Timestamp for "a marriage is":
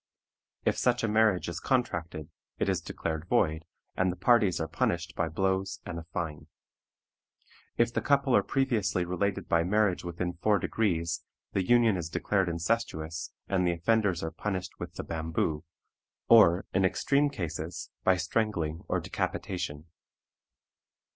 1.03-1.59